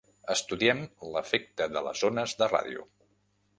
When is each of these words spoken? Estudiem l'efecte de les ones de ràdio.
Estudiem 0.35 0.81
l'efecte 1.17 1.69
de 1.75 1.85
les 1.89 2.03
ones 2.11 2.35
de 2.43 2.51
ràdio. 2.57 2.91